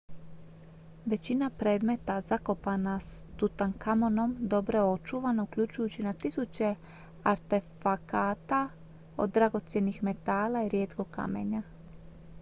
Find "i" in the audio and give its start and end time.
10.63-10.69